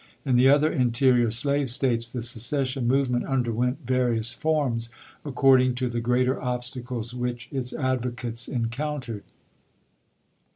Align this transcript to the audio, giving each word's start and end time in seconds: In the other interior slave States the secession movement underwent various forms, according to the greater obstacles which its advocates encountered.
In 0.25 0.35
the 0.35 0.49
other 0.49 0.71
interior 0.71 1.29
slave 1.29 1.69
States 1.69 2.07
the 2.11 2.23
secession 2.23 2.87
movement 2.87 3.23
underwent 3.25 3.85
various 3.85 4.33
forms, 4.33 4.89
according 5.23 5.75
to 5.75 5.89
the 5.89 6.01
greater 6.01 6.41
obstacles 6.41 7.13
which 7.13 7.47
its 7.51 7.71
advocates 7.71 8.47
encountered. 8.47 9.23